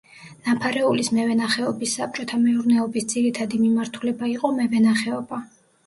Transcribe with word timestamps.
ნაფარეულის 0.45 1.11
მევენახეობის 1.17 1.95
საბჭოთა 2.01 2.41
მეურნეობის 2.47 3.09
ძირითადი 3.15 3.63
მიმართულება 3.69 4.35
იყო 4.37 4.57
მევენახეობა. 4.61 5.47